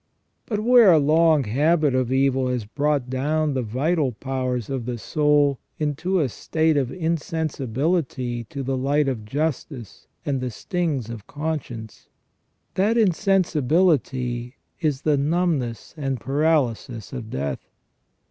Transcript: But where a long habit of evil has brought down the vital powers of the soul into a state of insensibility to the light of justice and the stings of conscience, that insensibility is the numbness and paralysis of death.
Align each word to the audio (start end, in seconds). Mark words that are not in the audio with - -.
But 0.47 0.61
where 0.61 0.91
a 0.91 0.97
long 0.97 1.43
habit 1.43 1.93
of 1.93 2.11
evil 2.11 2.47
has 2.47 2.65
brought 2.65 3.07
down 3.07 3.53
the 3.53 3.61
vital 3.61 4.13
powers 4.13 4.67
of 4.67 4.87
the 4.87 4.97
soul 4.97 5.59
into 5.77 6.19
a 6.19 6.27
state 6.27 6.75
of 6.75 6.91
insensibility 6.91 8.45
to 8.45 8.63
the 8.63 8.75
light 8.75 9.07
of 9.07 9.25
justice 9.25 10.07
and 10.25 10.41
the 10.41 10.49
stings 10.49 11.11
of 11.11 11.27
conscience, 11.27 12.09
that 12.73 12.97
insensibility 12.97 14.55
is 14.79 15.03
the 15.03 15.17
numbness 15.17 15.93
and 15.95 16.19
paralysis 16.19 17.13
of 17.13 17.29
death. 17.29 17.69